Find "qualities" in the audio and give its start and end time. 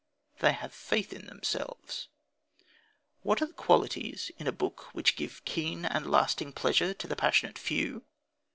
3.53-4.31